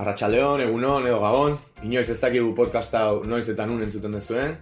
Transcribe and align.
Arratxaldeon, 0.00 0.62
egunon, 0.64 1.04
edo 1.04 1.18
gabon, 1.20 1.58
inoiz 1.84 2.06
ez 2.08 2.16
dakigu 2.22 2.54
podcast 2.56 2.94
hau 2.96 3.18
noiz 3.28 3.44
eta 3.52 3.66
nun 3.68 3.82
entzuten 3.84 4.14
dezuen. 4.16 4.54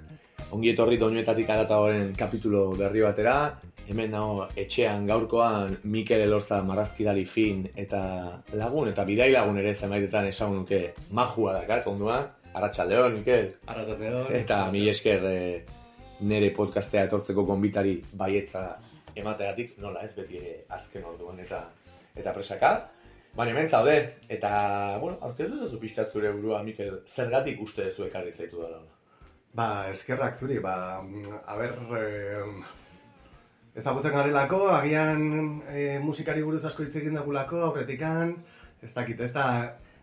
Ongi 0.56 0.72
etorri 0.72 0.96
doinuetatik 0.98 1.50
aratagoren 1.54 2.10
kapitulo 2.18 2.64
berri 2.74 3.04
batera. 3.04 3.36
Hemen 3.86 4.10
nago 4.16 4.48
etxean 4.58 5.06
gaurkoan 5.06 5.76
Mikel 5.92 6.24
Elorza 6.24 6.58
marrazkidari 6.66 7.22
fin 7.36 7.62
eta 7.84 8.02
lagun 8.58 8.90
eta 8.90 9.06
bidai 9.06 9.30
lagun 9.36 9.62
ere 9.62 9.76
zemaitetan 9.76 10.26
esan 10.32 10.58
nuke 10.58 10.82
majua 11.14 11.54
dakar, 11.60 11.86
onduan. 11.86 12.26
Arratxaldeon, 12.58 13.20
Mikel. 13.20 13.54
Arratxaldeon. 13.70 14.34
Eta 14.42 14.64
mi 14.74 14.88
esker 14.90 15.30
e, 15.30 15.40
nere 16.26 16.50
podcastea 16.56 17.06
etortzeko 17.06 17.46
konbitari 17.46 18.00
baietza 18.10 18.72
emateatik, 19.14 19.78
nola 19.78 20.02
ez 20.02 20.14
beti 20.18 20.42
ere 20.42 20.62
azken 20.74 21.06
orduan 21.14 21.38
eta 21.46 21.62
eta 22.18 22.34
presaka. 22.34 22.78
Baina 23.38 23.52
hemen 23.52 23.68
zaude, 23.70 23.92
eta, 24.34 24.48
bueno, 24.98 25.20
aurkezu 25.22 25.60
duzu 25.60 25.76
pixkat 25.78 26.08
zure 26.10 26.32
burua, 26.34 26.64
Mikel, 26.66 26.96
zergatik 27.06 27.60
uste 27.62 27.84
duzu 27.86 28.08
ekarri 28.08 28.32
zaitu 28.32 28.64
dara? 28.64 28.80
Ba, 29.54 29.66
eskerrak 29.92 30.34
zuri, 30.34 30.56
ba, 30.64 30.72
a 31.46 31.58
ber, 31.60 31.76
eh, 32.00 33.78
ezagutzen 33.78 34.16
garelako, 34.16 34.58
agian 34.80 35.22
eh, 35.70 36.00
musikari 36.02 36.42
buruz 36.42 36.64
asko 36.66 36.82
hitz 36.82 36.96
egin 36.98 37.14
dagulako, 37.20 37.62
aurretikan, 37.68 38.34
ez 38.82 38.90
dakit, 38.98 39.22
ez 39.22 39.30
da 39.38 39.46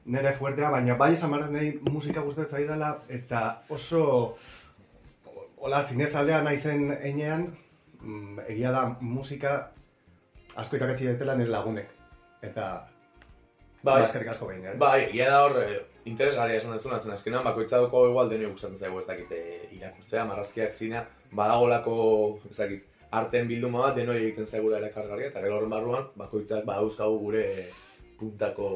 nire 0.06 0.32
fuertea, 0.40 0.72
baina 0.72 0.96
bai 0.96 1.12
esan 1.18 1.36
behar 1.36 1.52
nahi 1.52 1.76
musika 1.92 2.24
gustatzen 2.24 2.62
zaidala, 2.62 2.96
eta 3.20 3.44
oso, 3.68 4.08
hola, 5.60 5.84
zinezaldea 5.84 6.40
naizen 6.48 6.88
einean, 7.02 7.50
mm, 8.00 8.48
egia 8.48 8.72
da 8.72 8.88
musika 9.04 9.60
asko 10.56 10.80
irakatsi 10.80 11.12
detela 11.12 11.36
nire 11.36 11.52
lagunek. 11.52 11.92
Eta, 12.46 12.86
Bai, 13.86 14.00
ba, 14.02 14.06
eskerrik 14.08 14.32
asko 14.32 14.48
behin, 14.50 14.64
eh? 14.66 14.74
bai, 14.82 14.96
egia 15.04 15.28
da 15.30 15.42
hor, 15.46 15.60
eh, 15.62 15.82
interesgarria 16.10 16.58
esan 16.58 16.74
dezuna, 16.74 16.98
zen 16.98 17.14
azkenan 17.14 17.44
bakoitza 17.46 17.78
doko 17.84 18.00
igual 18.10 18.32
denio 18.32 18.50
gustatzen 18.50 18.80
zaigu 18.82 18.98
ez 19.02 19.06
dakit 19.06 19.36
eh, 19.38 19.68
irakurtzea, 19.78 20.24
marrazkiak 20.26 20.74
zina, 20.74 21.04
badagolako, 21.38 21.98
ez 22.50 22.58
dakit, 22.58 22.88
arten 23.20 23.46
bilduma 23.52 23.84
bat 23.84 24.00
denoi 24.00 24.16
egiten 24.24 24.50
zaigula 24.50 24.80
erakargarria, 24.82 25.30
eta 25.30 25.44
gero 25.46 25.60
horren 25.60 25.76
barruan, 25.76 26.10
bakoitzak 26.18 26.66
badauzkagu 26.66 27.22
gure 27.28 27.46
puntako 28.18 28.72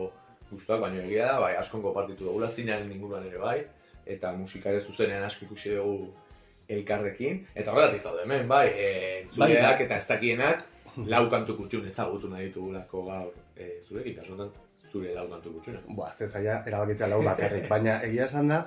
gustuak, 0.52 0.84
baina 0.86 1.02
egia 1.02 1.32
da, 1.32 1.42
bai, 1.48 1.56
askon 1.64 1.82
konpartitu 1.88 2.30
dugula, 2.30 2.54
zinearen 2.54 2.94
inguruan 2.94 3.26
ere 3.32 3.42
bai, 3.42 3.58
eta 4.06 4.36
musika 4.38 4.70
ere 4.70 4.86
zuzenean 4.86 5.26
asko 5.26 5.50
ikusi 5.50 5.74
dugu 5.74 6.12
elkarrekin, 6.70 7.48
eta 7.56 7.74
horregatik 7.74 8.06
zaude 8.06 8.30
hemen, 8.30 8.46
bai, 8.50 8.66
e, 8.78 8.90
zureak 9.34 9.88
eta 9.90 9.98
ez 9.98 10.08
dakienak, 10.14 10.66
lau 11.10 11.26
kantu 11.34 11.58
kutxun 11.58 11.90
ezagutu 11.90 12.30
nahi 12.30 12.52
ditugulako 12.52 13.08
gaur 13.10 13.38
e, 13.58 13.80
zurekin, 13.88 14.22
honetan, 14.22 14.69
zure 14.92 15.14
lau 15.16 15.28
kantu 15.30 15.54
kutxuna. 15.54 15.80
Boa, 15.88 16.12
ez 16.20 16.32
zaila 16.32 16.64
erabakitzea 16.68 17.08
lau 17.08 17.22
bakarrik, 17.24 17.68
baina 17.70 18.02
egia 18.04 18.26
esan 18.26 18.48
da, 18.48 18.66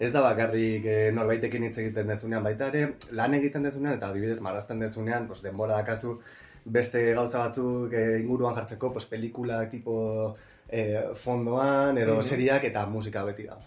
ez 0.00 0.12
da 0.12 0.20
bakarrik 0.22 0.84
e, 0.84 1.10
norbaitekin 1.12 1.64
hitz 1.64 1.78
egiten 1.78 2.06
dezunean 2.08 2.42
baita 2.44 2.68
ere, 2.72 2.94
lan 3.10 3.34
egiten 3.34 3.62
dezunean 3.62 3.94
eta 3.96 4.08
adibidez 4.08 4.40
marrazten 4.40 4.78
dezunean, 4.80 5.26
pues, 5.26 5.42
denbora 5.42 5.76
dakazu 5.82 6.18
beste 6.64 7.12
gauza 7.14 7.38
batzuk 7.46 7.92
e, 7.92 8.18
inguruan 8.20 8.54
jartzeko, 8.54 8.92
pues, 8.92 9.06
pelikulak 9.06 9.70
tipo 9.70 10.34
e, 10.68 11.02
fondoan 11.14 11.98
edo 11.98 12.14
Mhm. 12.16 12.22
seriak 12.22 12.64
eta 12.64 12.86
musika 12.86 13.24
beti 13.24 13.44
da. 13.46 13.58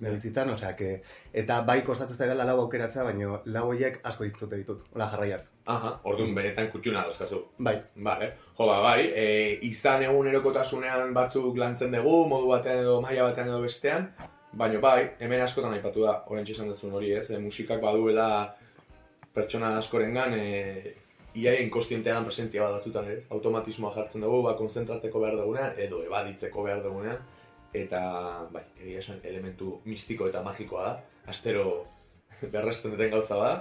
Nire 0.00 0.14
bizitzan, 0.16 0.48
osea, 0.48 0.70
que, 0.76 1.02
eta 1.36 1.58
bai 1.68 1.82
kostatu 1.84 2.14
zaidala 2.16 2.46
lau 2.48 2.56
aukeratzea, 2.62 3.02
baina 3.04 3.40
lau 3.52 3.64
horiek 3.68 3.98
asko 4.08 4.24
ditute 4.24 4.56
ditut, 4.62 4.86
hola 4.94 5.08
jarraian. 5.12 5.42
Aha, 5.74 5.90
orduan 6.08 6.32
benetan 6.34 6.70
kutxuna 6.72 7.02
dauzkazu. 7.04 7.40
Bai, 7.58 7.74
Vale. 8.08 8.30
Jo, 8.56 8.66
ba, 8.70 8.78
bai, 8.86 9.10
e, 9.12 9.26
izan 9.68 10.02
egunerokotasunean 10.06 11.12
batzuk 11.14 11.58
lantzen 11.60 11.92
dugu, 11.92 12.14
modu 12.32 12.48
batean 12.48 12.80
edo 12.80 12.94
maila 13.04 13.26
batean 13.28 13.52
edo 13.52 13.60
bestean, 13.66 14.08
baina 14.62 14.80
bai, 14.80 15.10
hemen 15.20 15.44
askotan 15.44 15.76
aipatu 15.76 16.06
da, 16.08 16.16
orain 16.32 16.48
esan 16.48 16.72
duzun 16.72 16.96
hori 16.96 17.12
ez, 17.18 17.26
e, 17.30 17.38
musikak 17.38 17.84
baduela 17.84 18.30
pertsona 19.36 19.76
askorengan 19.82 20.32
e, 20.38 20.94
iaia 21.34 21.60
inkostientean 21.66 22.24
presentzia 22.24 22.64
bat 22.64 22.78
batzutan 22.78 23.12
ez, 23.12 23.26
automatismoa 23.36 23.92
jartzen 23.98 24.24
dugu, 24.24 24.40
ba, 24.48 24.56
konzentratzeko 24.56 25.20
behar 25.20 25.36
dugunean, 25.42 25.76
edo 25.76 26.00
ebaditzeko 26.08 26.64
behar 26.64 26.80
dugunean, 26.88 27.20
eta, 27.74 28.00
bai, 28.52 28.64
egia 28.80 28.98
esan 28.98 29.20
elementu 29.24 29.80
mistiko 29.84 30.28
eta 30.28 30.42
magikoa 30.42 30.86
da, 30.86 30.94
astero 31.32 31.86
berresten 32.54 32.96
duten 32.96 33.12
gauza 33.14 33.38
da, 33.40 33.52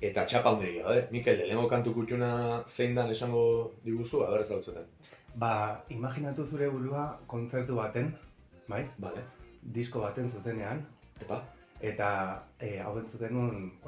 eta 0.00 0.24
txapa 0.24 0.54
handia, 0.54 0.94
eh? 0.96 1.06
Mikel, 1.12 1.38
lehenengo 1.42 1.68
kantu 1.68 1.94
kutxuna 1.94 2.32
zein 2.66 2.94
dan 2.94 3.10
esango 3.10 3.44
diguzu, 3.84 4.24
aber 4.26 4.40
ez 4.40 4.48
dautzeten. 4.48 4.86
ba, 5.34 5.84
imaginatu 5.88 6.44
zure 6.44 6.68
burua 6.68 7.20
kontzertu 7.26 7.76
baten, 7.76 8.12
bai, 8.68 8.84
Vale, 8.98 9.22
disko 9.62 10.00
baten 10.00 10.28
zuzenean, 10.28 10.86
epa, 11.20 11.42
Eta 11.80 12.08
e, 12.60 12.74
hau 12.84 12.92
entzuten 13.00 13.36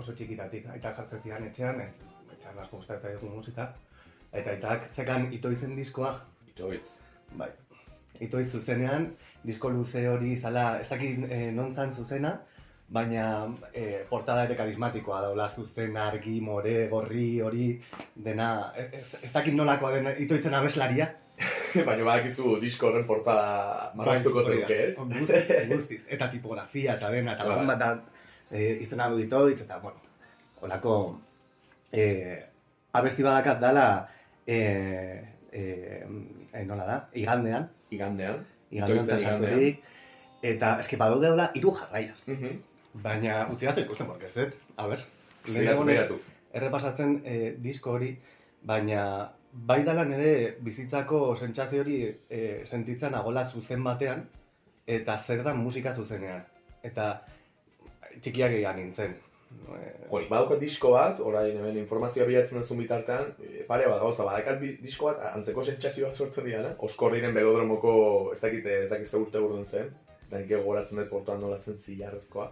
oso 0.00 0.14
txikitatik, 0.16 0.68
aita 0.72 0.94
jartzen 0.96 1.20
zidan 1.20 1.44
etxean, 1.44 1.80
e, 1.84 1.90
etxean 2.32 2.60
asko 2.62 2.78
gustatzen 2.80 3.12
zaigu 3.12 3.32
musika. 3.34 3.66
Eta 4.32 4.54
aitak 4.54 4.86
zekan 4.96 5.26
itoizen 5.36 5.76
diskoa, 5.76 6.14
itoitz. 6.48 6.96
bai, 7.36 7.50
itoiz 8.20 8.50
zuzenean, 8.52 9.12
disko 9.44 9.70
luze 9.70 10.06
hori 10.08 10.36
zala, 10.36 10.80
ez 10.80 10.88
dakit 10.88 11.24
e, 11.28 11.38
nontzan 11.54 11.92
zuzena, 11.92 12.36
baina 12.92 13.24
e, 13.72 14.04
portada 14.08 14.44
ere 14.44 14.56
karismatikoa 14.58 15.22
daula 15.26 15.48
zuzen 15.48 15.96
argi, 15.96 16.40
more, 16.44 16.88
gorri, 16.92 17.40
hori, 17.40 17.72
dena, 18.14 18.72
ez, 18.76 19.08
ez, 19.22 19.32
dakit 19.32 19.56
nolakoa 19.56 19.94
den 19.96 20.10
itoitzen 20.26 20.54
abeslaria. 20.54 21.08
Baina 21.88 22.04
badakizu 22.04 22.58
disko 22.60 22.90
horren 22.90 23.06
portada 23.08 23.90
marraztuko 23.96 24.44
Bai, 24.44 24.58
da. 24.60 24.76
ez? 24.76 24.94
Guztiz, 24.98 25.60
guztiz. 25.70 26.00
Eta 26.12 26.28
tipografia 26.30 26.98
eta 26.98 27.10
dena, 27.10 27.32
eta 27.32 27.46
Bai. 27.48 27.54
lagun 27.54 27.72
bat 27.72 27.80
da, 27.80 27.92
e, 28.50 28.66
izena 28.84 29.08
du 29.08 29.16
ditoitz, 29.22 29.62
eta, 29.64 29.80
bueno, 29.80 30.04
holako, 30.60 30.96
e, 31.90 32.04
abesti 32.92 33.24
badakat 33.24 33.62
dala, 33.62 33.86
e, 34.46 34.58
e, 35.50 35.62
e, 36.52 36.64
nola 36.68 36.84
da, 36.86 36.98
igandean, 37.16 37.70
Igandean. 37.92 38.44
igandean 38.72 39.06
zasaturik, 39.06 39.82
eta 40.42 40.76
eski 40.82 40.96
badaude 40.96 41.28
dola 41.28 41.50
hiru 41.54 41.74
jarraia. 41.76 42.14
Mhm. 42.26 42.60
Baina, 43.04 43.46
utzi 43.52 43.66
datu 43.66 43.80
ikusten, 43.80 44.06
porque 44.06 44.26
ez, 44.26 44.34
dut? 44.34 44.54
a 44.76 44.86
ber, 44.88 45.00
lehenago 45.46 45.84
begiratu. 45.84 46.18
errepasatzen 46.52 47.20
e, 47.24 47.36
disko 47.58 47.92
hori, 47.92 48.10
baina 48.62 49.32
bai 49.52 49.82
dala 49.84 50.04
nire 50.04 50.56
bizitzako 50.60 51.36
sentsazio 51.36 51.80
hori 51.80 51.98
e, 52.28 52.62
sentitzen 52.66 53.14
agola 53.14 53.44
zuzen 53.46 53.84
batean, 53.84 54.26
eta 54.86 55.16
zer 55.18 55.42
da 55.42 55.54
musika 55.54 55.94
zuzenean. 55.94 56.42
Eta 56.82 57.22
txikiak 58.20 58.52
egan 58.58 58.76
nintzen. 58.76 59.14
Hori, 60.12 60.26
badaukat 60.28 60.60
disko 60.60 60.90
bat, 60.92 61.20
orain 61.24 61.54
hemen 61.56 61.78
informazioa 61.80 62.26
bilatzen 62.28 62.58
duzun 62.60 62.82
bitartean, 62.82 63.30
e, 63.40 63.62
pare 63.68 63.86
bat 63.88 64.02
gauza, 64.02 64.26
badakat 64.28 64.60
disko 64.82 65.08
bat, 65.08 65.22
antzeko 65.38 65.64
sentsazioa 65.64 66.10
sortzen 66.12 66.44
dira, 66.44 66.74
Oskorriren 66.84 67.32
belodromoko, 67.32 67.94
ez 68.34 68.40
dakit, 68.42 68.66
ez 68.66 68.90
dakit 68.90 69.08
ze 69.08 69.16
urte 69.16 69.40
urten 69.40 69.64
zen, 69.64 69.88
eta 70.26 70.42
nik 70.42 70.50
gogoratzen 70.52 71.00
dut 71.00 71.08
portuan 71.08 71.40
nola 71.40 71.56
zen 71.60 71.80
zilarrezkoa. 71.80 72.50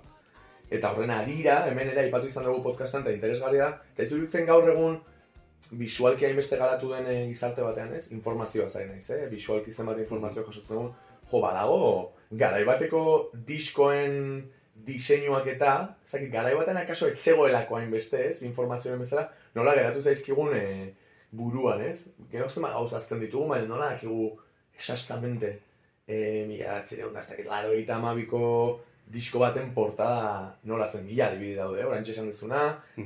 Eta 0.71 0.93
horren 0.95 1.13
arira, 1.13 1.59
hemen 1.69 1.91
ere 1.93 2.07
aipatu 2.07 2.31
izan 2.31 2.49
dugu 2.49 2.63
podcastan, 2.71 3.05
eta 3.05 3.13
interesgarria 3.13 3.69
da, 3.69 3.93
eta 3.93 4.07
ez 4.07 4.47
gaur 4.49 4.71
egun, 4.73 5.01
visualki 5.71 6.27
hainbeste 6.27 6.57
garatu 6.57 6.95
den 6.95 7.07
eh, 7.07 7.27
gizarte 7.29 7.63
batean 7.63 7.93
ez, 7.95 8.07
informazioa 8.17 8.69
zain 8.69 8.89
naiz, 8.89 9.05
eh? 9.11 9.27
visualki 9.31 9.71
zenbat 9.71 9.99
informazio 9.99 10.47
jasotzen 10.47 10.77
dugun, 10.77 10.95
jo, 11.31 11.43
badago, 11.45 11.83
garai 12.31 12.65
bateko 12.65 13.03
diskoen 13.47 14.17
diseinuak 14.87 15.47
eta, 15.47 15.97
ez 16.05 16.11
dakit, 16.13 16.31
garai 16.33 16.55
batean 16.57 16.77
akaso 16.81 17.07
ez 17.09 17.19
zegoelako 17.19 17.77
hainbeste 17.77 18.27
ez, 18.31 18.43
informazioen 18.43 19.01
bezala, 19.03 19.29
nola 19.55 19.75
geratu 19.75 20.03
zaizkigun 20.03 20.55
eh, 20.57 20.93
buruan 21.33 21.81
ez, 21.85 22.09
gero 22.31 22.49
zema 22.51 22.71
gauzazten 22.75 23.21
ditugu, 23.21 23.49
baina 23.55 23.67
nola 23.71 23.91
dakigu 23.93 24.31
esastamente, 24.79 25.59
eh, 26.09 26.45
mila 26.49 26.79
batzire 26.79 27.05
ez 27.07 27.27
dakit, 27.29 27.47
laro 27.47 27.73
eta 27.73 27.97
amabiko 27.97 28.81
disko 29.11 29.41
baten 29.43 29.73
portada 29.75 30.55
nola 30.71 30.87
zen, 30.87 31.03
mila 31.05 31.27
adibide 31.27 31.57
daude, 31.59 31.83
orain 31.85 32.05
esan 32.07 32.29
dezuna, 32.31 32.61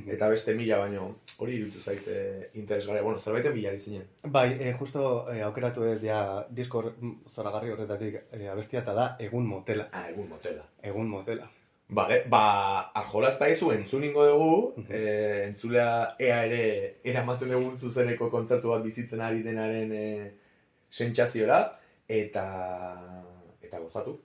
eta 0.05 0.27
beste 0.29 0.53
mila 0.53 0.77
baino, 0.83 1.07
hori 1.41 1.55
irutu 1.57 1.81
zaite 1.81 2.51
interesgarria, 2.53 3.01
bueno, 3.01 3.17
zerbaiten 3.19 3.53
bila 3.53 3.75
zinen. 3.77 4.03
bai, 4.23 4.51
e, 4.61 4.73
justo 4.73 5.25
e, 5.33 5.41
aukeratu 5.41 5.83
ez 5.89 5.99
ja 6.03 6.45
disko 6.49 6.79
horre- 6.83 6.93
m, 7.01 7.15
zoragarri 7.35 7.71
horretatik 7.73 8.19
e, 8.31 8.47
abestia 8.47 8.79
eta 8.83 8.93
da 8.93 9.07
egun 9.19 9.47
motela. 9.49 9.89
Ah, 9.91 10.07
egun 10.11 10.29
motela. 10.29 10.63
Egun 10.83 11.09
motela. 11.09 11.49
Vale, 11.87 12.23
ba, 12.27 12.91
arjolazta 12.97 13.47
izu 13.47 13.69
entzuningo 13.71 14.23
dugu, 14.25 14.85
e, 14.89 15.01
entzulea 15.45 16.15
ea 16.17 16.39
ere 16.47 16.61
eramaten 17.11 17.51
dugun 17.53 17.77
zuzeneko 17.77 18.29
kontzertu 18.33 18.71
bat 18.73 18.81
bizitzen 18.83 19.21
ari 19.21 19.43
denaren 19.45 19.93
e, 19.93 20.05
sentsazioa 20.89 21.59
eta 22.09 22.45
eta 23.61 23.79
gozatu. 23.83 24.17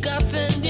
got 0.00 0.22
the 0.32 0.69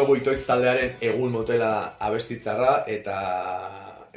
dugu 0.00 0.18
itoitz 0.20 0.44
taldearen 0.46 0.96
egun 1.10 1.32
motela 1.34 1.72
abestitzarra, 2.08 2.84
eta 2.86 3.18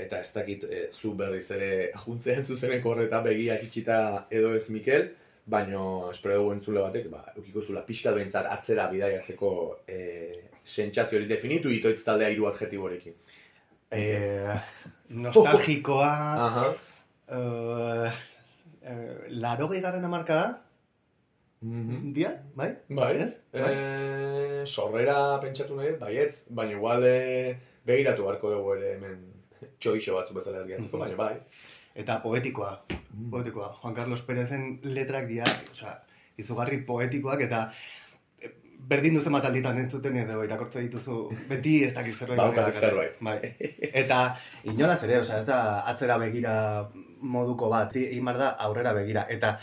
eta 0.02 0.20
ez 0.24 0.32
dakit 0.34 0.64
e, 0.66 0.86
zu 0.94 1.14
berriz 1.18 1.48
ere 1.54 1.92
juntzean 2.06 2.44
zuzeneko 2.44 2.94
horreta 2.94 3.20
begiak 3.26 3.66
itxita 3.68 3.98
edo 4.32 4.54
ez 4.58 4.70
Mikel, 4.74 5.12
baino 5.46 5.84
espero 6.12 6.40
dugu 6.40 6.56
entzule 6.56 6.82
batek, 6.82 7.10
ba, 7.12 7.26
eukiko 7.36 7.62
zula 7.62 7.84
pixka 7.86 8.14
behintzat 8.16 8.48
atzera 8.50 8.88
bidaiatzeko 8.92 9.52
e, 9.88 10.00
sentsazio 10.66 11.20
hori 11.20 11.30
definitu 11.30 11.72
itoitz 11.74 12.02
taldea 12.06 12.30
hiru 12.34 12.48
adjetiborekin. 12.50 13.16
Eh, 13.92 14.60
nostalgikoa, 15.10 16.12
Aha. 16.48 16.68
eh, 17.36 18.12
eh, 18.88 19.16
laro 19.44 19.68
gehiagaren 19.68 20.06
amarka 20.08 20.36
da, 20.36 20.46
Mhm. 21.62 22.14
dia, 22.14 22.32
bai? 22.56 22.72
Bai, 22.90 23.18
Ez? 23.22 23.34
Bai? 23.54 23.74
e, 23.76 24.64
sorrera 24.66 25.40
pentsatu 25.42 25.76
nahi, 25.78 25.92
baietz, 26.00 26.48
baina 26.50 26.72
igual 26.74 27.04
e, 27.06 27.56
begiratu 27.86 28.24
beharko 28.26 28.50
dugu 28.56 28.74
ere 28.78 28.96
hemen 28.96 29.20
txoixo 29.80 30.16
batzu 30.16 30.34
bezala 30.34 30.62
ez 30.64 30.68
gehatzeko, 30.68 30.98
Mhm. 30.98 31.04
baina 31.06 31.16
bai. 31.18 31.36
Eta 31.94 32.22
poetikoa, 32.24 32.72
poetikoa. 33.32 33.68
Juan 33.82 33.94
Carlos 33.94 34.22
Pérezen 34.24 34.80
letrak 34.84 35.28
dira, 35.28 35.44
osea, 35.72 35.98
izugarri 36.38 36.78
poetikoak 36.88 37.42
eta 37.46 37.60
eh, 38.42 38.50
berdin 38.88 39.14
duzen 39.20 39.34
bat 39.34 39.46
alditan 39.46 39.78
entzuten 39.78 40.16
edo 40.18 40.44
irakortze 40.44 40.82
dituzu 40.82 41.30
beti 41.50 41.84
ez 41.84 41.94
dakit 41.94 42.16
zerbait. 42.16 42.38
Ba, 42.40 42.46
daukat 42.48 42.80
zerbait. 42.80 43.20
Bai. 43.20 43.38
Eta 43.94 44.22
inolaz 44.64 45.04
ere, 45.04 45.20
osea, 45.20 45.40
ez 45.40 45.46
da 45.46 45.60
atzera 45.92 46.18
begira 46.18 46.56
moduko 47.22 47.70
bat, 47.70 47.94
behar 47.94 48.38
da 48.38 48.50
aurrera 48.70 48.94
begira. 48.94 49.28
Eta 49.30 49.60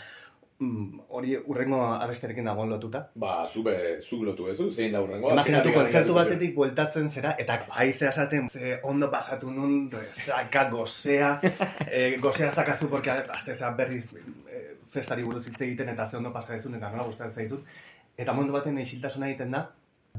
mm, 0.59 0.99
hori 1.15 1.35
urrengo 1.39 1.79
abesterekin 1.95 2.47
dagoen 2.49 2.69
lotuta. 2.69 3.01
Ba, 3.19 3.33
zube, 3.53 3.75
zuk 4.03 4.23
lotu 4.27 4.49
ezu, 4.51 4.69
zein 4.71 4.93
da 4.93 5.01
hurrengoa. 5.03 5.33
Imaginatu 5.37 5.73
kontzertu 5.75 6.15
batetik 6.17 6.53
bueltatzen 6.55 7.09
zera, 7.11 7.35
eta 7.39 7.59
haizea 7.81 8.11
esaten, 8.13 8.49
ze 8.49 8.79
ondo 8.83 9.09
pasatu 9.11 9.51
nun, 9.51 9.89
saka 10.13 10.67
gozea, 10.73 11.31
e, 11.87 12.17
gozea 12.21 12.49
ez 12.49 12.55
dakazu, 12.55 12.89
porque 12.89 13.11
azte 13.11 13.55
zera 13.55 13.71
berriz 13.79 14.05
e, 14.13 14.63
festari 14.91 15.23
buruz 15.23 15.45
hitz 15.47 15.59
egiten, 15.61 15.89
eta 15.95 16.07
ze 16.07 16.17
ondo 16.17 16.33
pasa 16.33 16.53
dezun, 16.53 16.75
eta 16.75 16.91
nola 16.91 17.07
gustatzen 17.09 17.35
zaizun. 17.35 17.65
Eta 18.19 18.35
mundu 18.35 18.53
baten 18.53 18.77
isiltasuna 18.77 19.29
egiten 19.31 19.55
da, 19.55 19.65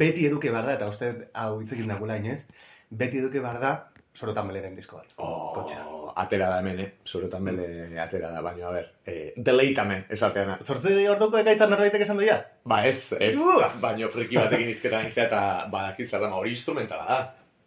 beti 0.01 0.27
eduke 0.27 0.51
behar 0.51 0.73
da, 0.73 0.77
eta 0.79 0.89
uste 0.89 1.15
hau 1.35 1.61
hitz 1.61 1.73
egin 1.77 1.91
dagula 1.93 2.17
inez, 2.17 2.43
beti 2.91 3.21
eduke 3.21 3.43
behar 3.45 3.61
da, 3.61 3.75
sorotan 4.15 4.49
beleren 4.49 4.79
disko 4.79 5.03
bat. 5.03 5.13
Kotxea. 5.21 6.00
Atera 6.17 6.49
da 6.51 6.59
hemen, 6.61 6.81
eh? 6.81 6.89
Sorotan 7.05 7.45
bele 7.45 7.99
atera 8.01 8.31
da, 8.31 8.41
baina, 8.43 8.69
a 8.69 8.73
ber, 8.73 8.87
eh, 9.07 9.33
deleitame, 9.37 10.05
esateana. 10.11 10.59
Zortze 10.63 10.95
orduko 11.11 11.39
ekaitzan 11.39 11.71
norbaitek 11.71 12.03
esan 12.03 12.17
doia? 12.17 12.39
Ba, 12.65 12.85
ez, 12.87 13.13
ez, 13.21 13.35
baina 13.81 14.09
friki 14.09 14.37
batekin 14.37 14.69
izketan 14.69 15.07
iztea 15.07 15.25
eta 15.27 15.43
badakiz 15.73 16.09
zer 16.11 16.21
da, 16.21 16.33
hori 16.35 16.51
instrumentala 16.51 17.05
da. 17.09 17.21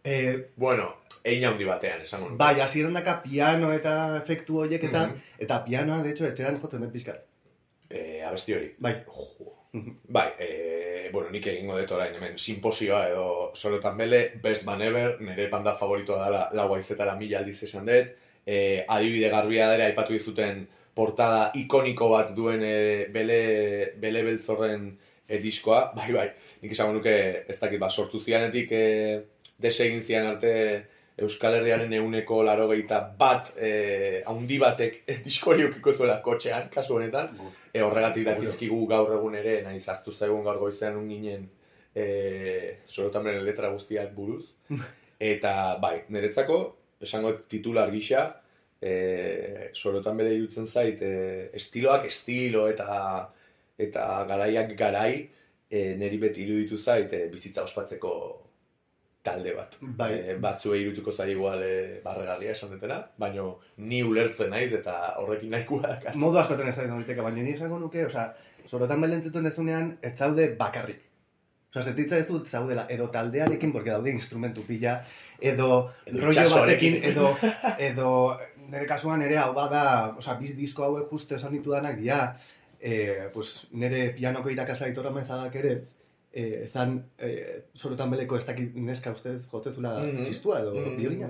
E, 0.03 0.49
Bueno, 0.55 0.89
egin 1.23 1.45
handi 1.47 1.63
batean, 1.65 2.01
esango 2.01 2.25
nuke. 2.29 2.37
bai, 2.37 2.59
hasieran 2.61 2.93
daka 2.93 3.21
piano 3.23 3.71
eta 3.71 4.17
efektu 4.17 4.59
horiek 4.59 4.83
eta, 4.83 5.07
Mhm. 5.07 5.15
eta 5.39 5.63
pianoa, 5.65 6.01
de 6.03 6.09
hecho, 6.11 6.25
etxeran 6.25 6.59
jotzen 6.61 6.81
den 6.81 6.91
pixkat. 6.91 7.23
Eh, 7.89 8.21
abesti 8.25 8.53
hori. 8.53 8.75
Bai. 8.79 9.03
Jo. 9.07 9.53
Bai, 10.07 10.27
e, 10.39 11.09
bueno, 11.11 11.29
nik 11.31 11.47
egingo 11.47 11.77
dut 11.79 11.91
orain 11.91 12.13
hemen 12.15 12.37
simposioa 12.37 13.07
edo 13.09 13.51
sorotan 13.55 13.97
bele, 13.97 14.33
Best 14.43 14.65
Man 14.65 14.81
Ever, 14.81 15.15
nire 15.21 15.47
banda 15.49 15.73
favoritoa 15.75 16.25
dela 16.25 16.49
lau 16.53 16.73
aizetara 16.75 17.15
mila 17.15 17.39
aldiz 17.39 17.63
esan 17.63 17.85
dut, 17.85 18.11
e, 18.45 18.85
adibide 18.87 19.29
garbia 19.33 19.67
dara 19.71 19.87
aipatu 19.89 20.13
dizuten 20.13 20.65
portada 20.93 21.51
ikoniko 21.57 22.09
bat 22.11 22.33
duen 22.35 22.63
e, 22.63 23.07
bele, 23.13 23.93
bele 23.99 24.23
beltzorren 24.23 24.89
e, 25.27 25.39
diskoa, 25.41 25.85
bai, 25.97 26.09
bai, 26.15 26.27
nik 26.61 26.75
esango 26.75 26.99
nuke 26.99 27.15
ez 27.47 27.59
dakit, 27.59 27.79
ba, 27.81 27.89
sortu 27.89 28.21
zianetik 28.21 28.71
e, 28.71 28.83
desegin 29.63 30.01
zian 30.01 30.27
arte 30.33 30.53
Euskal 31.13 31.59
Herriaren 31.59 31.91
euneko 31.93 32.39
laro 32.41 32.65
bat 33.17 33.51
e, 33.57 34.23
haundi 34.25 34.57
batek 34.57 35.03
e, 35.07 35.17
diskori 35.25 35.65
ukiko 35.67 35.93
zuela 35.93 36.21
kotxean, 36.21 36.69
kasu 36.73 36.95
honetan, 36.95 37.29
E, 37.73 37.81
horregatik 37.81 38.25
dakizkigu 38.25 38.85
gaur 38.87 39.13
egun 39.13 39.35
ere, 39.35 39.61
nahi 39.61 39.79
zaztu 39.79 40.11
zaigun 40.11 40.43
gaur 40.43 40.57
goizean 40.57 40.97
un 40.97 41.09
ginen 41.09 41.49
e, 41.95 42.79
sorotamenen 42.87 43.45
letra 43.45 43.69
guztiak 43.69 44.13
buruz. 44.13 44.45
Eta, 45.33 45.77
bai, 45.81 46.03
niretzako, 46.09 46.57
esango 47.03 47.33
titular 47.49 47.91
gisa, 47.91 48.25
e, 48.81 49.69
sorotan 49.73 50.17
bere 50.19 50.33
irutzen 50.35 50.67
zait, 50.67 51.01
e, 51.01 51.49
estiloak 51.59 52.07
estilo 52.09 52.67
eta 52.71 53.29
eta 53.83 54.07
garaiak 54.29 54.73
garai, 54.79 55.29
e, 55.69 55.83
niri 55.99 56.19
beti 56.21 56.43
iruditu 56.45 56.77
zait 56.77 57.13
e, 57.13 57.27
bizitza 57.31 57.63
ospatzeko 57.63 58.13
talde 59.23 59.53
bat. 59.55 59.77
Bai. 59.81 60.11
E, 60.19 60.35
batzuei 60.43 60.81
irutuko 60.83 61.13
zai 61.15 61.31
igual 61.31 61.63
e, 61.63 62.01
barregarria 62.03 62.51
esan 62.53 62.75
dutena, 62.75 62.99
baina 63.17 63.47
ni 63.77 64.03
ulertzen 64.03 64.51
naiz 64.53 64.71
eta 64.75 64.97
horrekin 65.21 65.53
nahikoa 65.55 65.87
dakar. 65.87 66.19
Modu 66.19 66.41
askotan 66.41 66.69
ez 66.69 66.75
da 66.77 66.89
daiteke, 66.91 67.23
baina 67.23 67.41
ni 67.41 67.55
esango 67.55 67.79
nuke, 67.79 68.05
osea, 68.09 68.27
sorotan 68.67 69.01
belentzuten 69.01 69.49
dezunean, 69.49 69.95
ez 70.03 70.13
zaude 70.17 70.49
bakarrik. 70.59 71.01
Osea, 71.73 71.87
sentitza 71.87 72.19
ez 72.19 72.27
dut 72.27 72.51
zaudela, 72.51 72.83
edo 72.93 73.07
taldearekin, 73.15 73.71
porque 73.73 73.89
daude 73.89 74.11
instrumentu 74.13 74.61
pila, 74.67 74.99
edo, 75.51 75.91
Edo 76.07 76.21
rollo 76.23 76.43
batekin, 76.55 76.99
edo, 77.11 77.29
edo, 77.77 78.09
nire 78.69 78.85
kasuan 78.89 79.21
ere 79.25 79.37
hau 79.37 79.51
bada, 79.53 79.83
osea, 80.17 80.37
biz 80.39 80.55
disko 80.57 80.85
hauek 80.87 81.09
justo 81.11 81.35
esan 81.35 81.51
ditudanak 81.53 81.97
dira, 81.99 82.21
e, 82.79 83.27
pues, 83.33 83.67
nire 83.71 84.09
pianoko 84.15 84.49
irakasla 84.49 84.87
itora 84.91 85.11
mezagak 85.11 85.55
ere, 85.61 85.73
e, 86.33 86.63
ezan, 86.63 86.95
e, 87.19 87.29
sorotan 87.77 88.09
beleko 88.15 88.39
ez 88.39 88.45
dakit 88.47 88.73
neska 88.75 89.11
ustez 89.13 89.43
jotzezula 89.51 89.91
Mhm. 89.99 90.23
txistua 90.23 90.61
edo 90.63 90.73
Mm, 90.73 90.97
biolina. 90.97 91.27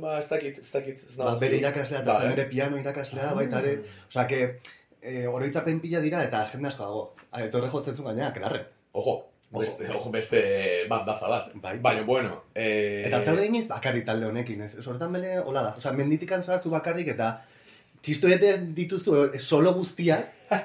Ba, 0.00 0.18
ez 0.18 0.28
dakit, 0.30 0.58
ez 0.62 0.70
dakit. 0.72 1.02
Ez 1.08 1.16
Ba, 1.16 1.34
bere 1.40 1.56
irakaslea 1.58 2.00
eta 2.04 2.12
Ba, 2.12 2.28
eh? 2.28 2.32
ere 2.36 2.44
piano 2.52 2.78
irakaslea 2.78 3.32
baita 3.34 3.58
ere, 3.64 3.78
osea, 4.08 4.26
que 4.28 4.60
e, 5.02 5.26
oroitzapen 5.26 5.80
pila 5.80 6.00
dira 6.00 6.22
eta 6.24 6.42
agenda 6.42 6.68
asko 6.68 6.82
dago. 6.84 7.14
Etorre 7.44 7.68
jotzen 7.68 7.96
zuen 7.96 8.14
gaina, 8.14 8.32
kelarre. 8.32 8.62
Ojo, 8.92 9.16
beste, 9.60 9.88
ojo, 9.90 10.10
beste 10.10 10.40
bandaza 10.88 11.28
bat. 11.28 11.50
Bai. 11.54 11.76
Baina, 11.78 12.02
bueno, 12.02 12.44
eh... 12.54 13.04
Eta 13.06 13.22
zaude 13.24 13.46
inoiz 13.46 13.66
bakarrik 13.68 14.04
talde 14.06 14.26
honekin, 14.26 14.62
ez? 14.66 14.72
Sortan 14.82 15.12
bele, 15.12 15.38
hola 15.40 15.62
da. 15.62 15.74
Osea, 15.78 15.92
menditikan 15.92 16.42
zoazu 16.42 16.70
bakarrik 16.72 17.08
eta 17.14 17.28
txistoete 18.04 18.56
dituzu 18.76 19.14
eh, 19.34 19.38
solo 19.38 19.72
guztiak, 19.74 20.32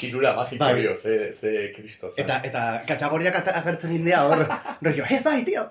Txirura 0.00 0.30
magiko 0.36 0.62
Bai. 0.62 0.74
dio, 0.80 0.92
ze, 0.96 1.32
ze 1.34 1.72
kristo. 1.74 2.10
zen. 2.12 2.22
eta, 2.24 2.36
eta 2.46 2.60
katagoriak 2.86 3.34
ata- 3.40 3.56
agertzen 3.58 3.90
indea 3.96 4.20
hor, 4.24 4.44
rollo, 4.86 5.04
eh, 5.10 5.18
bai, 5.24 5.40
tio! 5.44 5.64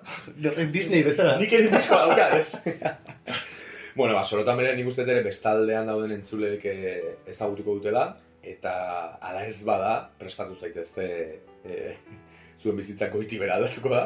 Disney 0.73 1.03
bezala. 1.03 1.37
Nik 1.39 1.53
ere 1.55 1.69
diskoa 1.71 2.01
dauka, 2.05 2.27
ez? 2.41 2.49
bueno, 3.95 4.13
ba, 4.17 4.23
sorotan 4.27 4.57
bere 4.59 4.75
nik 4.75 4.87
uste 4.91 5.05
ere 5.07 5.23
bestaldean 5.23 5.87
dauden 5.87 6.11
entzuleek 6.17 6.65
eh, 6.67 7.15
ezagutuko 7.31 7.77
dutela, 7.79 8.03
eta 8.43 8.73
ala 9.21 9.45
ez 9.47 9.63
bada, 9.67 9.93
prestatu 10.19 10.55
zaitezte 10.59 11.07
e, 11.63 11.95
zuen 12.61 12.77
bizitzak 12.79 13.13
goiti 13.13 13.39
bera 13.39 13.55
aldatuko 13.59 13.93
da. 13.93 14.03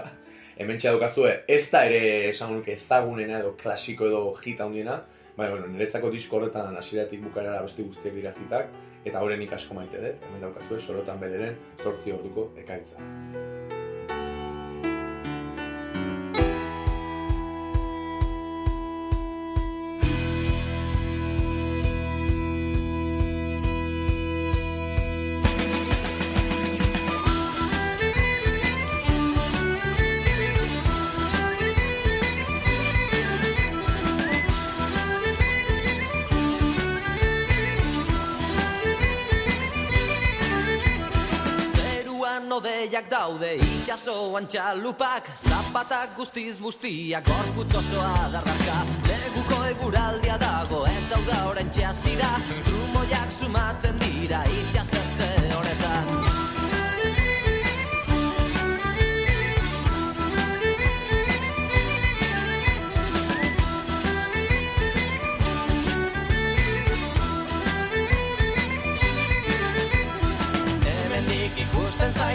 Hemen 0.58 0.78
txadokazue, 0.78 1.34
ez 1.50 1.66
da 1.72 1.84
ere 1.90 2.30
esan 2.30 2.54
nuke 2.54 2.76
ezagunena 2.78 3.40
edo 3.42 3.56
klasiko 3.58 4.06
edo 4.10 4.24
hit 4.44 4.62
handiena, 4.62 5.00
baina, 5.38 5.56
bueno, 5.56 5.70
niretzako 5.74 6.12
disko 6.14 6.38
horretan 6.38 6.78
hasieratik 6.78 7.24
bukarara 7.26 7.64
beste 7.66 7.86
guztiak 7.86 8.14
dira 8.14 8.36
hitak, 8.38 8.70
eta 9.04 9.24
horren 9.24 9.42
nik 9.42 9.54
asko 9.58 9.78
maite 9.78 9.98
dut, 9.98 10.28
hemen 10.30 10.46
daukazue, 10.46 10.80
sorotan 10.80 11.24
bereren 11.24 11.58
zortzi 11.82 12.14
orduko 12.14 12.52
ekaitza. 12.66 13.02
Odeiak 42.94 43.10
daude 43.10 43.48
itxasoan 43.58 44.46
txalupak 44.46 45.32
Zapatak 45.50 46.12
guztiz 46.14 46.60
bustiak 46.62 47.26
gorputz 47.26 47.80
osoa 47.80 48.30
darraka 48.36 48.84
Neguko 49.08 49.58
eguraldia 49.72 50.38
dago 50.38 50.86
eta 50.92 51.18
hau 51.18 51.26
da 51.26 51.42
orain 51.50 51.74
txasira 51.74 52.30
Trumoiak 52.70 53.34
sumatzen 53.40 53.98
dira 54.06 54.46
itxasertze 54.60 55.32
honetan 55.58 56.13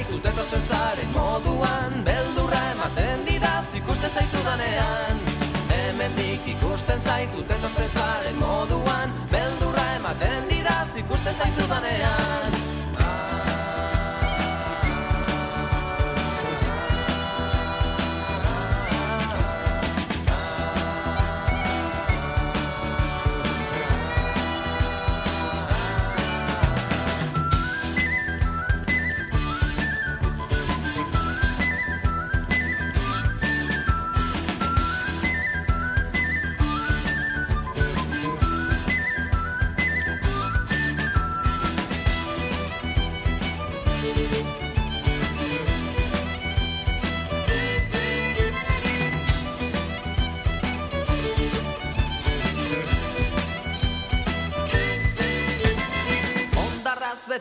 Zaitut 0.08 0.26
etortzen 0.30 0.62
zaren 0.72 1.10
moduan 1.12 1.97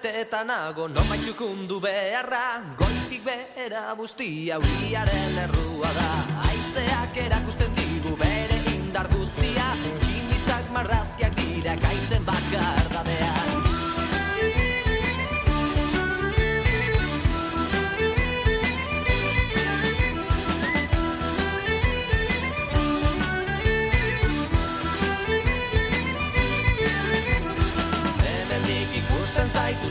horretan 0.05 0.47
nago 0.47 0.87
Non 0.87 1.07
baitxukundu 1.09 1.79
beharra. 1.81 2.61
Goitik 2.77 3.23
behera 3.25 3.93
guztia 3.97 4.57
Uriaren 4.59 5.37
errua 5.45 5.91
da. 5.97 6.09
Aizeak 6.49 7.17
erakusten 7.25 7.73
digu 7.75 8.15
bere 8.17 8.61
indar 8.73 9.09
guztia. 9.13 9.71
Tximistak 10.03 10.73
marrazkiak 10.73 11.39
dira 11.41 11.77
Kaitzen 11.81 12.25
bakar 12.25 12.93
dadean 12.93 13.66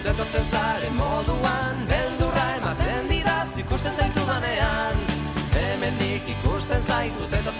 detortzen 0.05 0.47
zaren 0.51 0.95
moduan 0.95 1.87
Beldurra 1.89 2.47
ematen 2.57 3.09
didaz 3.09 3.49
ikusten 3.59 3.93
zaitu 3.97 4.25
danean 4.29 4.97
Hemendik 5.57 6.29
ikusten 6.37 6.83
zaitu 6.89 7.29
detortzen 7.31 7.56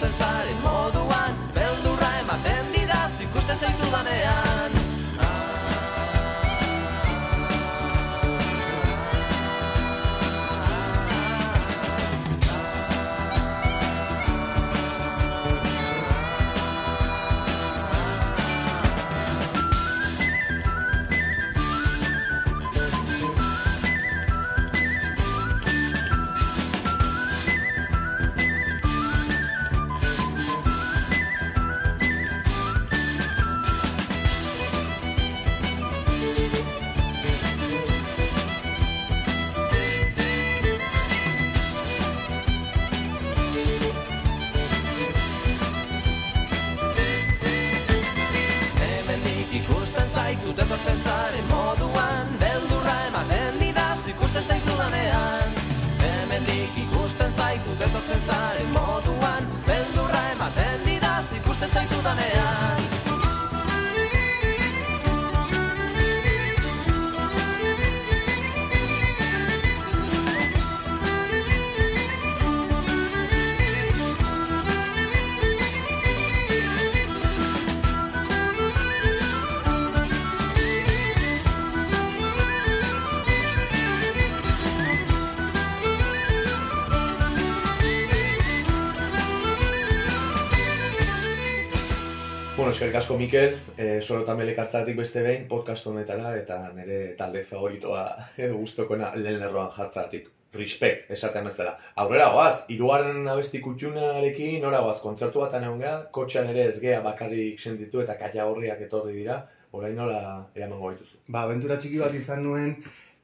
eskerrik 92.77 92.95
asko 92.99 93.15
Mikel, 93.17 93.55
e, 93.73 94.01
solo 94.05 94.21
tamelek 94.21 94.59
hartzatik 94.61 94.99
beste 94.99 95.23
behin 95.25 95.47
podcast 95.49 95.87
honetara 95.89 96.35
eta 96.37 96.57
nire 96.75 97.15
talde 97.17 97.41
favoritoa 97.41 98.03
edo 98.37 98.59
gustokoena 98.59 99.07
lehen 99.15 99.39
lerroan 99.41 99.71
jartzatik. 99.73 100.27
Respect, 100.53 101.07
esaten 101.15 101.47
bezala. 101.49 101.71
Aurrera 102.03 102.27
goaz, 102.35 102.67
hirugarren 102.69 103.25
abesti 103.31 103.63
kutxunarekin, 103.63 104.59
nora 104.61 104.83
goaz, 104.85 104.99
kontzertu 105.01 105.41
bat 105.41 105.55
geha, 105.57 105.93
kotxean 106.13 106.51
ere 106.51 106.67
ez 106.67 106.79
geha 106.79 106.99
bakarrik 107.01 107.59
sentitu 107.59 108.01
eta 108.01 108.13
kaia 108.13 108.45
horriak 108.45 108.81
etorri 108.85 109.15
dira, 109.15 109.39
orain 109.71 109.95
nola 109.95 110.19
eramango 110.53 110.91
baituzu. 110.91 111.17
Ba, 111.27 111.47
abentura 111.47 111.79
txiki 111.79 111.97
bat 111.97 112.13
izan 112.13 112.43
nuen 112.43 112.75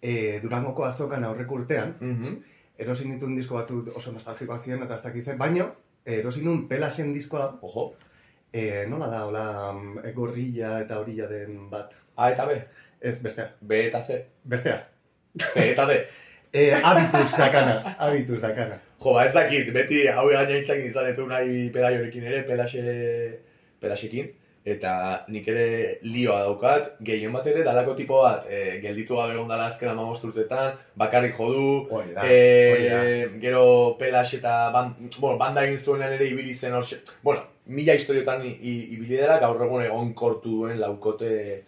e, 0.01 0.39
Durangoko 0.39 0.85
azokan 0.85 1.23
aurreko 1.25 1.59
urtean. 1.61 1.93
Mhm. 1.99 2.39
Erosin 2.79 3.13
dituen 3.13 3.35
disko 3.35 3.61
batzu 3.61 3.85
oso 3.93 4.11
nostalgikoak 4.11 4.65
ziren 4.65 4.81
eta 4.81 4.95
ez 4.95 5.03
dakitzen, 5.03 5.37
baino, 5.37 5.69
e, 6.03 6.17
erosin 6.23 6.43
nuen 6.49 6.67
pelasen 6.67 7.13
diskoa, 7.13 7.51
Ojo, 7.61 7.91
e, 8.53 8.85
nola 8.87 9.09
da, 9.09 9.25
hola, 9.25 9.45
e, 10.03 10.13
gorrilla 10.13 10.77
eta 10.85 11.01
orilla 11.01 11.27
den 11.27 11.69
bat. 11.69 11.91
A 12.15 12.29
eta 12.31 12.45
B, 12.45 12.61
Ez, 13.03 13.17
bestea. 13.21 13.49
B 13.59 13.71
eta 13.89 14.03
C, 14.07 14.25
Bestea. 14.43 14.77
C 15.53 15.71
eta 15.71 15.85
D. 15.85 16.03
E, 16.53 16.71
habitus 16.71 17.31
dakana, 17.33 17.95
habitus 17.97 18.39
dakana. 18.39 18.75
Jo, 19.01 19.15
ba 19.15 19.23
ez 19.25 19.31
dakit, 19.33 19.71
beti 19.73 20.03
hau 20.07 20.27
gaina 20.29 20.53
hitzak 20.53 20.83
izan 20.85 21.07
etu 21.09 21.23
nahi 21.25 21.63
pedaiorekin 21.73 22.27
ere, 22.29 22.43
pelaxe, 22.45 22.83
pelaxekin, 23.81 24.27
eta 24.61 24.91
nik 25.33 25.49
ere 25.49 25.65
lioa 26.05 26.43
daukat, 26.45 26.91
gehien 27.07 27.33
bat 27.33 27.49
ere, 27.49 27.63
dalako 27.65 27.95
tipo 27.97 28.21
bat, 28.21 28.45
e, 28.45 28.77
gelditu 28.83 29.17
gabe 29.17 29.33
egon 29.33 29.49
dala 29.49 29.65
azken 29.71 29.89
amagost 29.95 30.27
urtetan, 30.29 30.77
bakarrik 30.93 31.33
jodu, 31.39 31.87
da, 32.13 32.27
e, 32.29 32.37
da. 32.85 33.01
gero 33.41 33.65
pelax 33.97 34.37
eta 34.37 34.53
ban, 34.77 34.93
bueno, 35.17 35.39
banda 35.41 35.65
egin 35.65 35.81
zuenean 35.81 36.13
ere 36.19 36.29
ibili 36.29 36.53
zen 36.53 36.77
hor, 36.77 36.85
bueno, 37.25 37.47
mila 37.65 37.93
historiotan 37.95 38.43
ibili 38.45 39.17
dela, 39.17 39.39
gaur 39.39 39.61
egun 39.65 39.83
egon 39.85 40.13
kortu 40.13 40.49
duen 40.63 40.79
laukote 40.79 41.63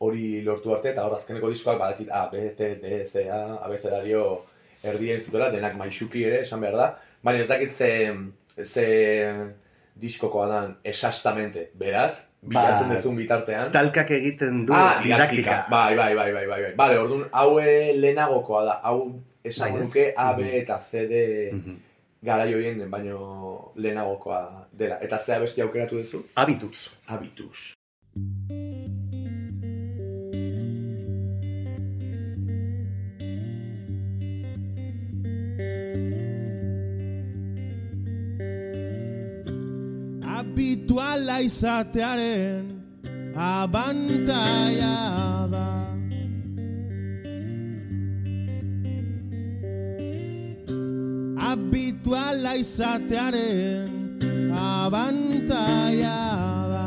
hori 0.00 0.42
lortu 0.46 0.74
arte, 0.74 0.92
eta 0.92 1.04
hor 1.06 1.16
azkeneko 1.16 1.50
diskoak 1.50 1.78
badakit 1.80 2.10
A, 2.12 2.28
B, 2.30 2.50
T, 2.56 2.74
D, 2.82 3.04
C, 3.06 3.24
A, 3.30 3.58
abecedario 3.66 4.44
erdien 4.84 5.20
zutela, 5.20 5.50
denak 5.50 5.74
maixuki 5.76 6.22
ere, 6.24 6.42
esan 6.44 6.60
behar 6.62 6.76
da. 6.76 6.88
Baina 7.24 7.40
ez 7.42 7.48
dakit 7.48 7.70
ze, 7.74 7.90
ze 8.62 8.86
diskokoa 9.98 10.46
dan 10.46 10.76
esastamente, 10.84 11.70
beraz, 11.74 12.20
bilatzen 12.42 12.88
Ba, 12.92 12.94
dezun 12.94 13.16
bitartean. 13.18 13.72
Talkak 13.74 14.12
egiten 14.14 14.64
du 14.66 14.72
Ah, 14.76 15.00
didaktika. 15.02 15.64
Bai, 15.70 15.96
bai, 15.96 16.14
bai, 16.14 16.30
bai, 16.32 16.46
bai, 16.46 16.60
bai. 16.62 16.72
Vale, 16.78 16.98
orduan, 17.00 17.24
hau 17.32 17.58
eh, 17.58 17.90
lehenagokoa 17.98 18.64
da, 18.68 18.76
hau 18.86 19.00
esan 19.42 19.72
Bai, 19.72 19.80
nuke 19.82 20.12
A, 20.16 20.32
B 20.36 20.42
Mhm. 20.44 20.54
eta 20.62 20.78
C, 20.78 21.06
D 21.08 21.50
Mhm. 21.52 21.76
Garai 22.22 22.54
horien 22.54 22.90
baino 22.90 23.72
lehenagokoa 23.76 24.68
dela. 24.72 24.98
Eta 25.00 25.18
ze 25.18 25.34
abesti 25.34 25.62
aukeratu 25.62 26.02
duzu? 26.02 26.24
Habitus. 26.34 26.90
Habitus. 27.06 27.74
habituala 40.38 41.40
izatearen 41.40 42.66
abantaia 43.34 44.94
Habituala 52.38 52.54
izatearen 52.56 53.90
abantaia 54.54 56.18
da. 56.70 56.86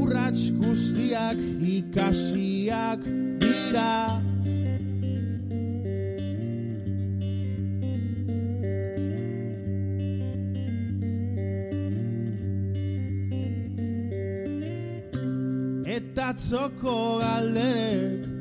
Urrats 0.00 0.48
guztiak 0.56 1.38
ikasiak 1.60 3.04
dira. 3.40 4.20
eta 15.94 16.30
atzoko 16.32 16.94
galderek 17.20 18.33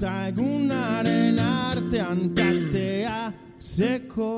Gauta 0.00 0.28
egunaren 0.28 1.38
artean 1.38 2.20
katea 2.34 3.32
zeko. 3.60 4.32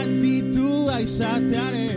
Aditu 0.00 0.68
izatearen 1.00 1.89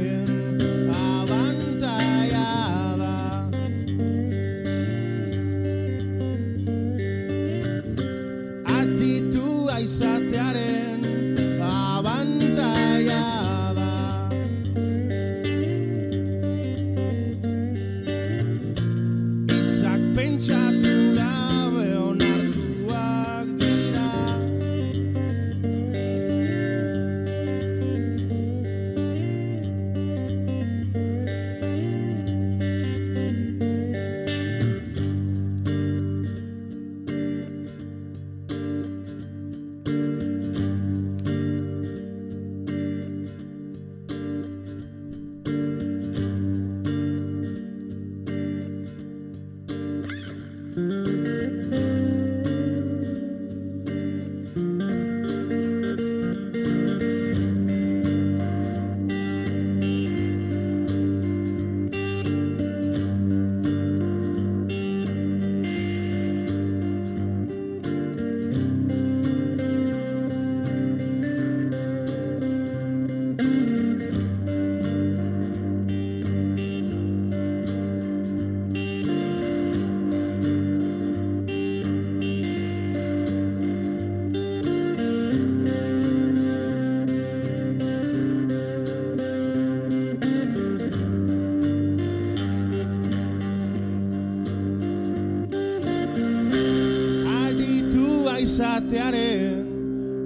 izatearen 98.43 99.63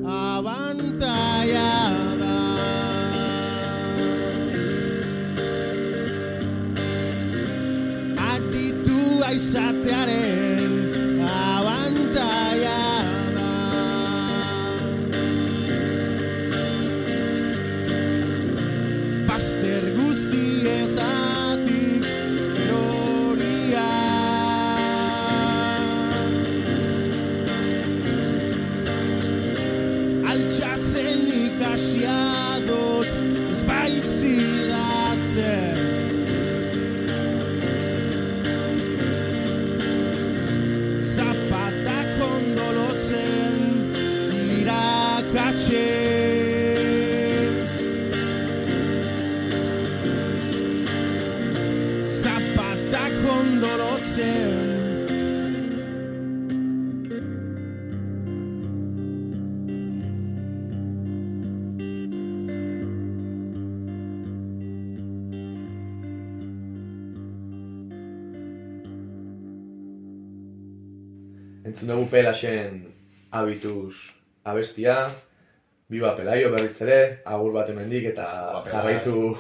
abantaia 0.06 1.70
da 2.22 2.36
Aditua 8.34 9.28
izatearen 9.38 10.27
Entzun 71.78 71.92
dugu 71.94 72.08
pelaxen 72.10 72.78
abituz 73.38 73.94
abestia, 74.50 74.96
biba 75.94 76.16
pelaio 76.18 76.48
berriz 76.50 76.80
ere, 76.82 76.96
agur 77.22 77.54
bat 77.54 77.70
hemendik 77.70 78.08
eta 78.16 78.24
Biba 78.26 78.64
Pelax. 78.64 78.72
jarraitu 78.72 79.36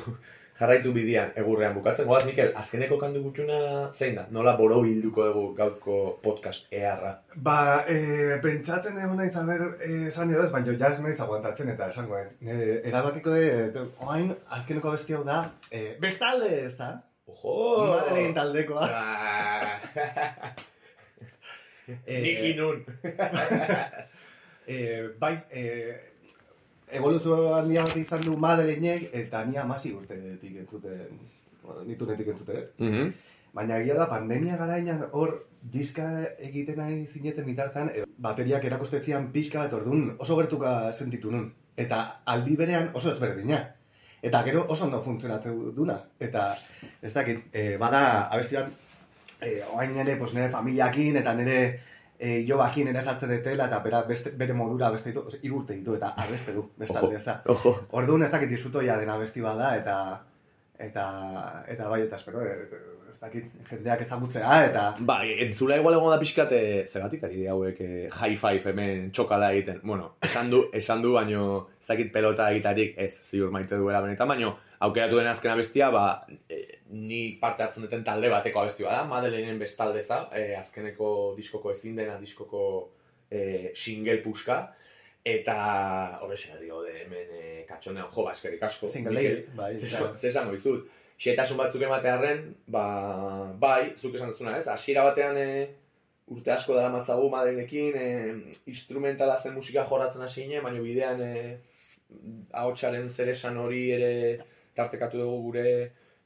jarraitu 0.60 0.92
bidian 0.94 1.32
egurrean 1.34 1.74
bukatzen. 1.74 2.06
Goaz, 2.06 2.28
Mikel, 2.30 2.52
azkeneko 2.62 3.00
kandu 3.02 3.24
gutxuna 3.24 3.90
zein 3.90 4.14
da? 4.20 4.28
Nola 4.30 4.54
boro 4.62 4.84
bilduko 4.86 5.26
dugu 5.32 5.48
gaurko 5.58 5.98
podcast 6.22 6.70
eharra? 6.72 7.16
Ba, 7.50 7.58
e, 7.90 8.38
pentsatzen 8.46 9.02
egon 9.02 9.18
naiz 9.18 9.34
aber 9.34 9.66
e, 9.82 9.92
esan 10.14 10.38
edo 10.38 10.46
ez, 10.46 10.54
baina 10.54 10.78
ja 10.78 10.94
ez 10.94 11.02
naiz 11.02 11.18
aguantatzen 11.26 11.74
eta 11.74 11.90
esango 11.90 12.22
ez. 12.22 12.30
E, 12.46 12.62
erabakiko 12.94 13.34
e, 13.34 13.52
oain 13.98 14.30
azkeneko 14.62 14.94
besti 14.94 15.18
hau 15.18 15.26
da, 15.26 15.42
e, 15.74 15.88
bestalde 16.06 16.54
ez 16.70 16.74
da? 16.78 16.94
Ojo! 17.26 17.60
Madeleine 17.98 18.34
taldekoa. 18.38 18.90
Ah. 18.94 20.66
E, 21.88 22.22
Niki 22.22 22.54
nun. 22.60 22.84
E, 24.68 25.08
bai, 25.16 25.38
e, 25.48 25.62
evoluzio 26.92 27.54
handia 27.56 27.86
bat 27.88 27.94
izan 27.96 28.26
du 28.26 28.34
Madeleinek 28.36 29.14
eta 29.16 29.46
ni 29.48 29.56
amasi 29.56 29.94
urtetik 29.96 30.58
entzuten, 30.60 31.22
nitunetik 31.88 32.34
entzuten. 32.34 32.66
Mhm. 32.84 33.14
Baina 33.56 33.78
egia 33.80 33.96
da, 33.96 34.10
pandemia 34.12 34.58
garainan 34.60 35.06
hor 35.16 35.32
diska 35.72 36.10
egiten 36.50 36.78
nahi 36.82 36.98
zineten 37.06 37.48
bitartan, 37.48 37.94
e, 37.96 38.04
bateriak 38.28 38.68
erakostetzian 38.68 39.32
pixka 39.32 39.64
bat 39.64 39.78
orduan 39.80 40.18
oso 40.20 40.36
gertuka 40.42 40.92
sentitu 40.92 41.32
nun. 41.32 41.48
Eta 41.78 42.02
aldi 42.26 42.60
berean 42.60 42.92
oso 42.94 43.14
ezberdina. 43.14 43.62
Eta 44.22 44.44
gero 44.44 44.66
oso 44.68 44.86
ondo 44.86 45.00
funtzionatzen 45.02 45.58
duna. 45.76 45.98
Eta 46.20 46.50
ez 47.02 47.14
dakit, 47.14 47.46
e, 47.54 47.78
bada 47.80 48.04
abestian, 48.36 48.74
e, 49.42 49.62
oain 49.74 49.94
nire, 49.94 50.16
pues, 50.18 50.34
nire 50.34 50.50
familiakin 50.50 51.18
eta 51.18 51.34
nire 51.34 51.60
e, 52.20 52.44
jobakin 52.48 52.88
ere 52.94 53.04
jartzen 53.06 53.30
detela 53.30 53.68
eta 53.68 53.80
bera 53.80 54.02
beste, 54.08 54.32
bere 54.38 54.54
modura 54.54 54.90
beste 54.92 55.12
ditu, 55.12 55.26
oza, 55.28 55.38
hiru 55.42 55.62
urte 55.62 55.76
ditu 55.78 55.96
eta 55.96 56.14
abeste 56.18 56.54
du, 56.54 56.70
beste 56.78 56.98
Ojo, 56.98 57.06
alde 57.08 57.18
eza. 57.22 57.42
ojo. 57.46 57.76
Orduan 57.92 58.24
ez 58.24 58.32
dakit 58.32 58.50
disfrutoia 58.50 58.98
dena 58.98 59.16
abesti 59.16 59.42
bada 59.42 59.76
eta 59.78 59.98
eta 60.80 61.04
eta 61.68 61.88
bai 61.90 62.04
eta 62.04 62.16
espero 62.16 62.42
e, 62.46 62.54
ez 63.10 63.20
dakit 63.20 63.46
jendeak 63.70 64.02
ezagutzea 64.02 64.58
eta 64.68 64.84
Ba, 65.00 65.20
entzula 65.26 65.78
igual 65.80 65.96
egon 65.98 66.12
da 66.14 66.20
pixkat, 66.22 66.52
eh, 66.54 66.84
zergatik 66.86 67.24
ari 67.24 67.48
hauek 67.48 67.80
eh, 67.82 68.10
high 68.14 68.38
five 68.38 68.62
hemen 68.70 69.10
txokala 69.12 69.52
egiten. 69.56 69.80
Bueno, 69.84 70.12
esan 70.22 70.52
du, 70.52 70.68
esan 70.74 71.02
du, 71.02 71.14
baino 71.14 71.68
ez 71.82 71.88
dakit 71.88 72.12
pelota 72.14 72.52
egitarik 72.52 72.94
ez 72.98 73.14
ziur 73.30 73.50
maite 73.52 73.78
duela 73.78 74.02
benetan, 74.02 74.28
baino 74.28 74.58
aukeratu 74.80 75.18
den 75.18 75.28
azken 75.28 75.52
abestia, 75.52 75.90
ba, 75.92 76.26
eh, 76.50 76.80
ni 76.90 77.22
parte 77.42 77.64
hartzen 77.64 77.86
duten 77.88 78.04
talde 78.06 78.30
bateko 78.30 78.62
abesti 78.62 78.84
da, 78.84 79.04
Madeleinen 79.10 79.60
bestaldeza, 79.60 80.28
eh, 80.32 80.54
azkeneko 80.60 81.34
diskoko 81.38 81.72
ezin 81.72 81.96
dena 81.96 82.18
diskoko 82.22 82.64
eh, 83.32 83.72
single 83.76 84.20
puska, 84.24 84.60
eta 85.28 85.58
horrexen 86.22 86.60
dio 86.62 86.84
de 86.86 86.94
hemen 87.02 87.34
eh, 87.34 87.66
katxonean, 87.68 88.08
jo, 88.14 88.24
ba, 88.24 88.36
eskerrik 88.38 88.64
asko. 88.64 88.88
single 88.88 89.24
bai, 89.58 89.74
Zer 89.80 90.14
zer 90.16 90.30
esango 90.30 90.56
dizut? 90.56 90.88
Xetasun 91.18 91.58
batzuk 91.58 91.82
ematearren, 91.82 92.44
ba, 92.70 92.86
bai, 93.60 93.94
zuk 93.98 94.16
esan 94.16 94.30
duzuna, 94.32 94.58
ez? 94.60 94.68
Hasiera 94.70 95.04
batean 95.08 95.40
e, 95.42 95.48
urte 96.30 96.52
asko 96.54 96.76
dara 96.78 96.92
matzagu 96.94 97.32
Madelenekin, 97.34 97.98
e, 97.98 98.60
instrumentala 98.70 99.40
zen 99.40 99.56
musika 99.56 99.86
jorratzen 99.90 100.22
hasi 100.22 100.44
ginen, 100.44 100.62
baina 100.64 100.84
bidean 100.84 101.24
e, 101.26 101.32
ahotsaren 102.54 103.10
zeresan 103.10 103.58
hori 103.58 103.82
ere 103.96 104.12
tartekatu 104.78 105.18
dugu 105.22 105.42
gure 105.50 105.66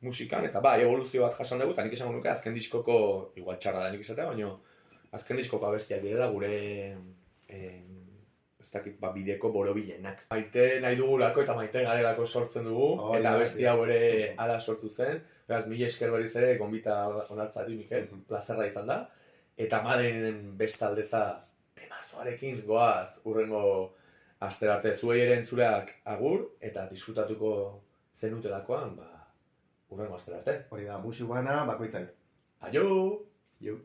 musikan, 0.02 0.46
eta 0.48 0.60
bai, 0.64 0.82
evoluzio 0.84 1.22
bat 1.24 1.36
jasan 1.38 1.60
dugu, 1.62 1.74
eta 1.76 1.84
nik 1.86 1.94
esango 1.98 2.14
nuke 2.16 2.30
azken 2.32 2.54
diskoko, 2.58 2.98
igual 3.38 3.58
txarra 3.62 3.86
da 3.86 3.92
nik 3.94 4.02
esatea, 4.06 4.28
baina 4.32 4.52
azken 5.18 5.38
diskoko 5.38 5.68
abestiak 5.68 6.02
direla 6.02 6.30
gure 6.32 6.52
e, 7.50 7.60
ez 8.62 8.70
dakit, 8.72 8.96
ba, 9.02 9.12
bideko 9.14 9.50
borobilenak. 9.52 10.26
Maite 10.32 10.66
nahi 10.84 10.96
dugulako 11.00 11.42
eta 11.44 11.56
maite 11.58 11.84
garelako 11.86 12.26
sortzen 12.28 12.66
dugu, 12.70 12.90
Hori 13.02 13.20
eta 13.20 13.34
abesti 13.36 13.66
hau 13.66 13.80
ere 13.86 14.34
ala 14.38 14.60
sortu 14.60 14.90
zen. 14.90 15.22
Beraz, 15.48 15.66
mila 15.68 15.88
esker 15.88 16.12
berriz 16.14 16.36
ere, 16.40 16.58
gonbita 16.58 17.00
onartzati, 17.34 17.76
Mikel, 17.76 18.06
Mhm. 18.06 18.22
plazerra 18.30 18.68
izan 18.68 18.88
da. 18.88 19.00
Eta 19.58 19.82
madenen 19.84 20.58
bestaldeza 20.58 21.24
temazoarekin 21.76 22.62
goaz 22.66 23.20
urrengo 23.26 23.64
astera 24.40 24.76
arte 24.76 24.94
zuei 24.94 25.20
ere 25.22 25.36
entzuleak 25.42 25.92
agur, 26.06 26.48
eta 26.62 26.88
disfrutatuko 26.90 27.82
zenutelakoan, 28.22 28.96
ba, 28.96 29.10
urrengo 29.90 30.16
astera 30.20 30.42
arte. 30.42 30.58
Hori 30.70 30.86
da, 30.90 31.00
musi 31.02 31.28
bana, 31.34 31.62
bakoitzai. 31.74 32.06
Aio! 32.70 32.88
Jo. 33.62 33.80